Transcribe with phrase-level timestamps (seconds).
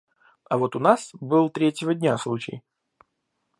[0.49, 2.63] А вот у нас был третьего дня случай